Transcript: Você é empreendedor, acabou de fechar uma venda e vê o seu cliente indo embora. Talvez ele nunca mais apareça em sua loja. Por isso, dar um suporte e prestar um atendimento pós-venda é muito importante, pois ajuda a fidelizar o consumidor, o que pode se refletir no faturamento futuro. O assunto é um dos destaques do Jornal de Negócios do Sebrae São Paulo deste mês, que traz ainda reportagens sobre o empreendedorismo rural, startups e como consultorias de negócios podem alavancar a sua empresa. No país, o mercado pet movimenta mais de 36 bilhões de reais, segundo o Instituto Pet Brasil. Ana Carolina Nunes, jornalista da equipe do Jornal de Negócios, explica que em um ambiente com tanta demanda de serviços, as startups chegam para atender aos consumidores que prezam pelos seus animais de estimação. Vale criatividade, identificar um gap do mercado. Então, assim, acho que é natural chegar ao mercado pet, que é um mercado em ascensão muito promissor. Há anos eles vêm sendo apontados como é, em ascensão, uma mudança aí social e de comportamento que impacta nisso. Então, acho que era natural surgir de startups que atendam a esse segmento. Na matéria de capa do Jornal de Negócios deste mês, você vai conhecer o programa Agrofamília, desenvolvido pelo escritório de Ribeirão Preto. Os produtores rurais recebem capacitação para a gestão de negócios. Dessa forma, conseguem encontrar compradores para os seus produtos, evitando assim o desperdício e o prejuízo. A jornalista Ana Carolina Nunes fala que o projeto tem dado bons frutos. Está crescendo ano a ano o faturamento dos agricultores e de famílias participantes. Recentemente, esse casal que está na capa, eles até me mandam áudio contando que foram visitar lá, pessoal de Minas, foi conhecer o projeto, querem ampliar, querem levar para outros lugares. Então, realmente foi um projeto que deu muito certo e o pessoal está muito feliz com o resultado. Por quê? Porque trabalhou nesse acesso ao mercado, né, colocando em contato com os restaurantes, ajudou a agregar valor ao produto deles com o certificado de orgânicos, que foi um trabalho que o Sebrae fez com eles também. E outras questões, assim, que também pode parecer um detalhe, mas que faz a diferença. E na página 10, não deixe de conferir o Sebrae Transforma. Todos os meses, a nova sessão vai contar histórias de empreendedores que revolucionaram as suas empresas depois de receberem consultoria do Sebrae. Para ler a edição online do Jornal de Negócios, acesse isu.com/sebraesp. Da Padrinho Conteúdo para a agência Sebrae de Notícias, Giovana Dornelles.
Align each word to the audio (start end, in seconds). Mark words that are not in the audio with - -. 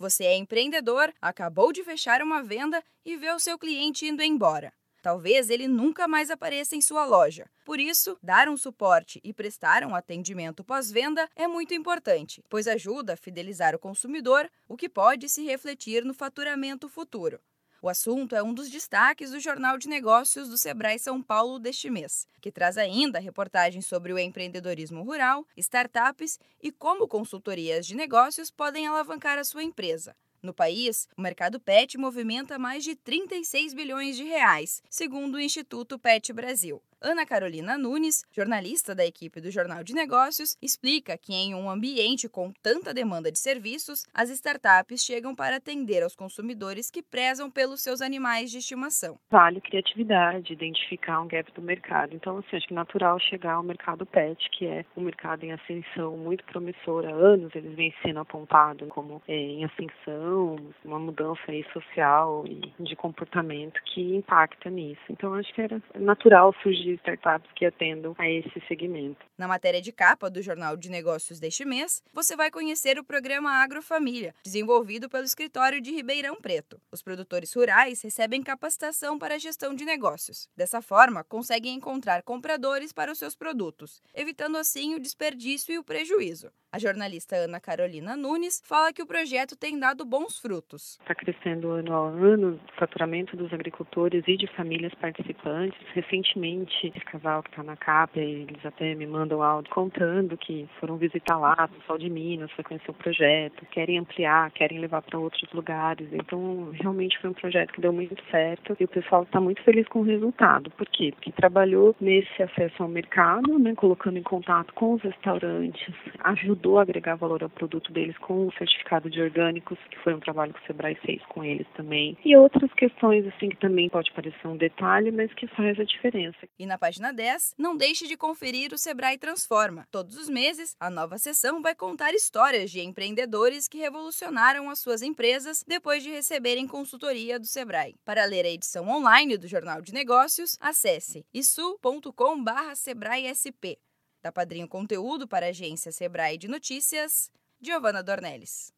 Você 0.00 0.24
é 0.24 0.34
empreendedor, 0.34 1.12
acabou 1.20 1.74
de 1.74 1.84
fechar 1.84 2.22
uma 2.22 2.42
venda 2.42 2.82
e 3.04 3.18
vê 3.18 3.30
o 3.32 3.38
seu 3.38 3.58
cliente 3.58 4.06
indo 4.06 4.22
embora. 4.22 4.72
Talvez 5.02 5.50
ele 5.50 5.68
nunca 5.68 6.08
mais 6.08 6.30
apareça 6.30 6.74
em 6.74 6.80
sua 6.80 7.04
loja. 7.04 7.50
Por 7.66 7.78
isso, 7.78 8.16
dar 8.22 8.48
um 8.48 8.56
suporte 8.56 9.20
e 9.22 9.34
prestar 9.34 9.84
um 9.84 9.94
atendimento 9.94 10.64
pós-venda 10.64 11.28
é 11.36 11.46
muito 11.46 11.74
importante, 11.74 12.42
pois 12.48 12.66
ajuda 12.66 13.12
a 13.12 13.16
fidelizar 13.16 13.74
o 13.74 13.78
consumidor, 13.78 14.50
o 14.66 14.74
que 14.74 14.88
pode 14.88 15.28
se 15.28 15.44
refletir 15.44 16.02
no 16.02 16.14
faturamento 16.14 16.88
futuro. 16.88 17.38
O 17.82 17.88
assunto 17.88 18.36
é 18.36 18.42
um 18.42 18.52
dos 18.52 18.68
destaques 18.68 19.30
do 19.30 19.40
Jornal 19.40 19.78
de 19.78 19.88
Negócios 19.88 20.50
do 20.50 20.58
Sebrae 20.58 20.98
São 20.98 21.22
Paulo 21.22 21.58
deste 21.58 21.88
mês, 21.88 22.28
que 22.38 22.52
traz 22.52 22.76
ainda 22.76 23.18
reportagens 23.18 23.86
sobre 23.86 24.12
o 24.12 24.18
empreendedorismo 24.18 25.02
rural, 25.02 25.46
startups 25.56 26.38
e 26.62 26.70
como 26.70 27.08
consultorias 27.08 27.86
de 27.86 27.96
negócios 27.96 28.50
podem 28.50 28.86
alavancar 28.86 29.38
a 29.38 29.44
sua 29.44 29.64
empresa. 29.64 30.14
No 30.42 30.52
país, 30.52 31.08
o 31.16 31.22
mercado 31.22 31.58
pet 31.58 31.96
movimenta 31.96 32.58
mais 32.58 32.84
de 32.84 32.94
36 32.94 33.72
bilhões 33.72 34.14
de 34.14 34.24
reais, 34.24 34.82
segundo 34.90 35.36
o 35.36 35.40
Instituto 35.40 35.98
Pet 35.98 36.34
Brasil. 36.34 36.82
Ana 37.02 37.24
Carolina 37.24 37.78
Nunes, 37.78 38.26
jornalista 38.30 38.94
da 38.94 39.06
equipe 39.06 39.40
do 39.40 39.50
Jornal 39.50 39.82
de 39.82 39.94
Negócios, 39.94 40.58
explica 40.60 41.16
que 41.16 41.32
em 41.32 41.54
um 41.54 41.70
ambiente 41.70 42.28
com 42.28 42.52
tanta 42.62 42.92
demanda 42.92 43.32
de 43.32 43.38
serviços, 43.38 44.04
as 44.12 44.28
startups 44.28 45.02
chegam 45.02 45.34
para 45.34 45.56
atender 45.56 46.02
aos 46.02 46.14
consumidores 46.14 46.90
que 46.90 47.02
prezam 47.02 47.50
pelos 47.50 47.80
seus 47.80 48.02
animais 48.02 48.50
de 48.50 48.58
estimação. 48.58 49.18
Vale 49.30 49.62
criatividade, 49.62 50.52
identificar 50.52 51.22
um 51.22 51.26
gap 51.26 51.50
do 51.52 51.62
mercado. 51.62 52.14
Então, 52.14 52.36
assim, 52.36 52.58
acho 52.58 52.68
que 52.68 52.74
é 52.74 52.76
natural 52.76 53.18
chegar 53.18 53.54
ao 53.54 53.62
mercado 53.62 54.04
pet, 54.04 54.38
que 54.50 54.66
é 54.66 54.84
um 54.94 55.00
mercado 55.00 55.42
em 55.42 55.52
ascensão 55.52 56.18
muito 56.18 56.44
promissor. 56.44 57.06
Há 57.06 57.12
anos 57.12 57.54
eles 57.54 57.74
vêm 57.76 57.94
sendo 58.02 58.20
apontados 58.20 58.86
como 58.90 59.22
é, 59.26 59.34
em 59.34 59.64
ascensão, 59.64 60.56
uma 60.84 60.98
mudança 60.98 61.40
aí 61.48 61.64
social 61.72 62.44
e 62.46 62.70
de 62.78 62.94
comportamento 62.94 63.80
que 63.84 64.16
impacta 64.16 64.68
nisso. 64.68 65.00
Então, 65.08 65.32
acho 65.32 65.50
que 65.54 65.62
era 65.62 65.82
natural 65.94 66.54
surgir 66.62 66.89
de 66.90 67.00
startups 67.00 67.50
que 67.54 67.64
atendam 67.64 68.14
a 68.18 68.28
esse 68.28 68.60
segmento. 68.66 69.24
Na 69.38 69.48
matéria 69.48 69.80
de 69.80 69.92
capa 69.92 70.28
do 70.28 70.42
Jornal 70.42 70.76
de 70.76 70.90
Negócios 70.90 71.38
deste 71.38 71.64
mês, 71.64 72.02
você 72.12 72.36
vai 72.36 72.50
conhecer 72.50 72.98
o 72.98 73.04
programa 73.04 73.62
Agrofamília, 73.62 74.34
desenvolvido 74.44 75.08
pelo 75.08 75.24
escritório 75.24 75.80
de 75.80 75.90
Ribeirão 75.90 76.36
Preto. 76.36 76.80
Os 76.92 77.02
produtores 77.02 77.52
rurais 77.52 78.02
recebem 78.02 78.42
capacitação 78.42 79.18
para 79.18 79.36
a 79.36 79.38
gestão 79.38 79.74
de 79.74 79.84
negócios. 79.84 80.48
Dessa 80.56 80.82
forma, 80.82 81.24
conseguem 81.24 81.74
encontrar 81.74 82.22
compradores 82.22 82.92
para 82.92 83.12
os 83.12 83.18
seus 83.18 83.34
produtos, 83.34 84.02
evitando 84.14 84.56
assim 84.56 84.94
o 84.94 85.00
desperdício 85.00 85.74
e 85.74 85.78
o 85.78 85.84
prejuízo. 85.84 86.50
A 86.72 86.78
jornalista 86.78 87.34
Ana 87.34 87.58
Carolina 87.58 88.14
Nunes 88.16 88.62
fala 88.64 88.92
que 88.92 89.02
o 89.02 89.06
projeto 89.06 89.56
tem 89.56 89.76
dado 89.76 90.04
bons 90.04 90.38
frutos. 90.38 90.96
Está 91.00 91.16
crescendo 91.16 91.70
ano 91.70 91.92
a 91.92 92.08
ano 92.10 92.54
o 92.54 92.78
faturamento 92.78 93.36
dos 93.36 93.52
agricultores 93.52 94.22
e 94.28 94.36
de 94.36 94.46
famílias 94.54 94.94
participantes. 94.94 95.80
Recentemente, 95.92 96.79
esse 96.88 97.00
casal 97.00 97.42
que 97.42 97.50
está 97.50 97.62
na 97.62 97.76
capa, 97.76 98.18
eles 98.18 98.64
até 98.64 98.94
me 98.94 99.06
mandam 99.06 99.42
áudio 99.42 99.72
contando 99.72 100.36
que 100.36 100.68
foram 100.78 100.96
visitar 100.96 101.38
lá, 101.38 101.68
pessoal 101.68 101.98
de 101.98 102.08
Minas, 102.08 102.50
foi 102.52 102.64
conhecer 102.64 102.90
o 102.90 102.94
projeto, 102.94 103.66
querem 103.66 103.98
ampliar, 103.98 104.50
querem 104.52 104.78
levar 104.78 105.02
para 105.02 105.18
outros 105.18 105.50
lugares. 105.52 106.08
Então, 106.12 106.70
realmente 106.72 107.18
foi 107.18 107.30
um 107.30 107.34
projeto 107.34 107.72
que 107.72 107.80
deu 107.80 107.92
muito 107.92 108.22
certo 108.30 108.76
e 108.78 108.84
o 108.84 108.88
pessoal 108.88 109.22
está 109.22 109.40
muito 109.40 109.62
feliz 109.62 109.86
com 109.88 110.00
o 110.00 110.04
resultado. 110.04 110.70
Por 110.70 110.86
quê? 110.88 111.12
Porque 111.12 111.32
trabalhou 111.32 111.94
nesse 112.00 112.42
acesso 112.42 112.82
ao 112.82 112.88
mercado, 112.88 113.58
né, 113.58 113.74
colocando 113.74 114.18
em 114.18 114.22
contato 114.22 114.72
com 114.74 114.94
os 114.94 115.02
restaurantes, 115.02 115.94
ajudou 116.20 116.78
a 116.78 116.82
agregar 116.82 117.16
valor 117.16 117.42
ao 117.42 117.50
produto 117.50 117.92
deles 117.92 118.16
com 118.18 118.46
o 118.46 118.52
certificado 118.52 119.10
de 119.10 119.20
orgânicos, 119.20 119.78
que 119.90 119.98
foi 119.98 120.14
um 120.14 120.20
trabalho 120.20 120.54
que 120.54 120.60
o 120.60 120.66
Sebrae 120.66 120.94
fez 120.96 121.22
com 121.26 121.44
eles 121.44 121.66
também. 121.74 122.16
E 122.24 122.36
outras 122.36 122.72
questões, 122.74 123.26
assim, 123.26 123.48
que 123.48 123.56
também 123.56 123.88
pode 123.88 124.12
parecer 124.12 124.46
um 124.46 124.56
detalhe, 124.56 125.10
mas 125.10 125.32
que 125.34 125.46
faz 125.48 125.78
a 125.78 125.84
diferença. 125.84 126.38
E 126.58 126.66
na 126.70 126.78
página 126.78 127.12
10, 127.12 127.54
não 127.58 127.76
deixe 127.76 128.06
de 128.06 128.16
conferir 128.16 128.72
o 128.72 128.78
Sebrae 128.78 129.18
Transforma. 129.18 129.88
Todos 129.90 130.16
os 130.16 130.28
meses, 130.28 130.76
a 130.78 130.88
nova 130.88 131.18
sessão 131.18 131.60
vai 131.60 131.74
contar 131.74 132.14
histórias 132.14 132.70
de 132.70 132.80
empreendedores 132.80 133.66
que 133.66 133.78
revolucionaram 133.78 134.70
as 134.70 134.78
suas 134.78 135.02
empresas 135.02 135.64
depois 135.66 136.04
de 136.04 136.10
receberem 136.10 136.68
consultoria 136.68 137.40
do 137.40 137.46
Sebrae. 137.46 137.96
Para 138.04 138.24
ler 138.24 138.44
a 138.44 138.50
edição 138.50 138.88
online 138.88 139.36
do 139.36 139.48
Jornal 139.48 139.82
de 139.82 139.92
Negócios, 139.92 140.56
acesse 140.60 141.26
isu.com/sebraesp. 141.34 143.80
Da 144.22 144.30
Padrinho 144.30 144.68
Conteúdo 144.68 145.26
para 145.26 145.46
a 145.46 145.48
agência 145.48 145.90
Sebrae 145.90 146.38
de 146.38 146.46
Notícias, 146.46 147.32
Giovana 147.60 148.00
Dornelles. 148.00 148.72